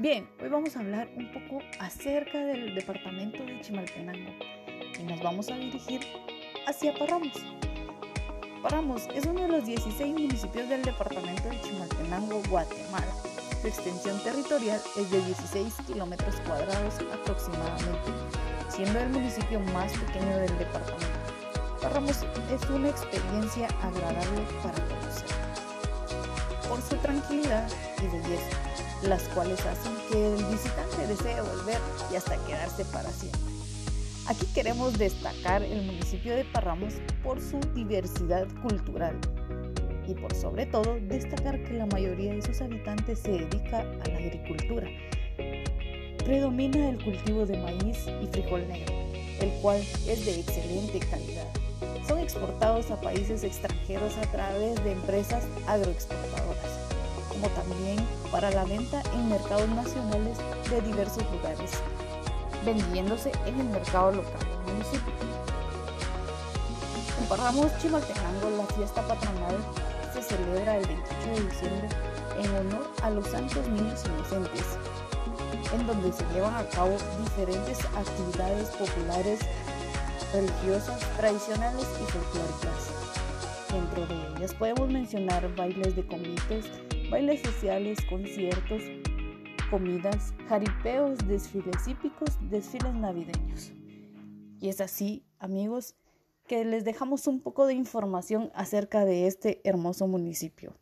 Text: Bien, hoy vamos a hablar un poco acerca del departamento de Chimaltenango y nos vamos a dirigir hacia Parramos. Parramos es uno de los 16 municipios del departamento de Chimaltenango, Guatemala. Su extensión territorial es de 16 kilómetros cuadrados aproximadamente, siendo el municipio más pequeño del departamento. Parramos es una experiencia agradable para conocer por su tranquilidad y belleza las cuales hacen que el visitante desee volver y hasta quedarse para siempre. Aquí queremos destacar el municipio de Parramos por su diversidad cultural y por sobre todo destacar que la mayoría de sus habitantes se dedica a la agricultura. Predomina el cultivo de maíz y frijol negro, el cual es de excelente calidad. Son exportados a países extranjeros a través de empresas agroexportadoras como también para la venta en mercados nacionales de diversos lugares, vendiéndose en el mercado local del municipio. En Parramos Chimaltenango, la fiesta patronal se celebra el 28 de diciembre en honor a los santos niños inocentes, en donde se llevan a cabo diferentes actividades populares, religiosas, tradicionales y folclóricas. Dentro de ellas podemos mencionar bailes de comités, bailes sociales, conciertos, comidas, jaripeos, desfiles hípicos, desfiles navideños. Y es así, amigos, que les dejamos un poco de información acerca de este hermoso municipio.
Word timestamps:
Bien, 0.00 0.26
hoy 0.42 0.48
vamos 0.48 0.74
a 0.76 0.80
hablar 0.80 1.10
un 1.14 1.30
poco 1.30 1.62
acerca 1.78 2.38
del 2.38 2.74
departamento 2.74 3.44
de 3.44 3.60
Chimaltenango 3.60 4.30
y 4.98 5.02
nos 5.02 5.20
vamos 5.20 5.50
a 5.50 5.56
dirigir 5.56 6.00
hacia 6.66 6.94
Parramos. 6.94 7.34
Parramos 8.62 9.08
es 9.14 9.26
uno 9.26 9.42
de 9.42 9.48
los 9.48 9.66
16 9.66 10.14
municipios 10.14 10.70
del 10.70 10.80
departamento 10.84 11.50
de 11.50 11.60
Chimaltenango, 11.60 12.40
Guatemala. 12.48 13.12
Su 13.60 13.68
extensión 13.68 14.18
territorial 14.24 14.80
es 14.96 15.10
de 15.10 15.22
16 15.22 15.74
kilómetros 15.86 16.34
cuadrados 16.46 16.94
aproximadamente, 17.12 18.10
siendo 18.70 19.00
el 19.00 19.10
municipio 19.10 19.60
más 19.74 19.92
pequeño 19.92 20.34
del 20.38 20.58
departamento. 20.58 21.06
Parramos 21.82 22.24
es 22.50 22.70
una 22.70 22.88
experiencia 22.88 23.68
agradable 23.82 24.46
para 24.62 24.82
conocer 24.82 25.49
por 26.70 26.80
su 26.80 26.96
tranquilidad 26.96 27.68
y 27.98 28.06
belleza 28.06 28.70
las 29.02 29.22
cuales 29.28 29.58
hacen 29.64 29.92
que 30.10 30.34
el 30.34 30.44
visitante 30.44 31.06
desee 31.06 31.40
volver 31.40 31.78
y 32.12 32.16
hasta 32.16 32.36
quedarse 32.46 32.84
para 32.86 33.10
siempre. 33.10 33.40
Aquí 34.26 34.46
queremos 34.54 34.98
destacar 34.98 35.62
el 35.62 35.82
municipio 35.86 36.36
de 36.36 36.44
Parramos 36.44 36.94
por 37.22 37.40
su 37.40 37.58
diversidad 37.74 38.46
cultural 38.62 39.18
y 40.06 40.14
por 40.14 40.34
sobre 40.34 40.66
todo 40.66 40.98
destacar 41.00 41.62
que 41.64 41.74
la 41.74 41.86
mayoría 41.86 42.34
de 42.34 42.42
sus 42.42 42.60
habitantes 42.60 43.20
se 43.20 43.32
dedica 43.32 43.80
a 43.80 44.08
la 44.08 44.18
agricultura. 44.18 44.86
Predomina 46.24 46.90
el 46.90 47.02
cultivo 47.02 47.46
de 47.46 47.56
maíz 47.56 48.06
y 48.22 48.26
frijol 48.26 48.68
negro, 48.68 48.94
el 49.40 49.50
cual 49.62 49.80
es 50.06 50.26
de 50.26 50.40
excelente 50.40 51.00
calidad. 51.10 51.48
Son 52.06 52.18
exportados 52.18 52.90
a 52.90 53.00
países 53.00 53.42
extranjeros 53.42 54.16
a 54.18 54.30
través 54.30 54.82
de 54.84 54.92
empresas 54.92 55.44
agroexportadoras 55.66 56.49
como 57.40 57.52
también 57.54 57.96
para 58.30 58.50
la 58.50 58.64
venta 58.64 59.02
en 59.14 59.28
mercados 59.28 59.68
nacionales 59.70 60.36
de 60.68 60.80
diversos 60.82 61.24
lugares, 61.32 61.70
vendiéndose 62.64 63.32
en 63.46 63.60
el 63.60 63.68
mercado 63.68 64.12
local 64.12 64.40
del 64.66 64.74
municipio. 64.74 65.12
En 67.18 67.26
Parramos 67.26 67.66
Chimaltenango, 67.78 68.50
la 68.58 68.66
fiesta 68.74 69.06
patronal 69.06 69.56
se 70.12 70.22
celebra 70.22 70.76
el 70.76 70.86
28 70.86 71.26
de 71.26 71.48
diciembre 71.48 71.88
en 72.38 72.56
honor 72.56 72.90
a 73.02 73.10
los 73.10 73.26
santos 73.26 73.66
niños 73.68 74.02
inocentes, 74.04 74.64
en 75.72 75.86
donde 75.86 76.12
se 76.12 76.24
llevan 76.34 76.54
a 76.54 76.64
cabo 76.68 76.96
diferentes 77.22 77.78
actividades 77.96 78.68
populares, 78.70 79.40
religiosas, 80.32 81.00
tradicionales 81.16 81.86
y 82.02 82.12
folclóricas. 82.12 82.90
Dentro 83.72 84.06
de 84.06 84.36
ellas 84.36 84.54
podemos 84.54 84.88
mencionar 84.88 85.54
bailes 85.54 85.94
de 85.94 86.04
comités, 86.04 86.66
bailes 87.10 87.42
sociales, 87.42 87.98
conciertos, 88.08 88.82
comidas, 89.68 90.32
jaripeos, 90.48 91.18
desfiles 91.26 91.88
hípicos, 91.88 92.38
desfiles 92.48 92.94
navideños. 92.94 93.72
Y 94.60 94.68
es 94.68 94.80
así, 94.80 95.24
amigos, 95.40 95.96
que 96.46 96.64
les 96.64 96.84
dejamos 96.84 97.26
un 97.26 97.40
poco 97.40 97.66
de 97.66 97.74
información 97.74 98.52
acerca 98.54 99.04
de 99.04 99.26
este 99.26 99.60
hermoso 99.64 100.06
municipio. 100.06 100.76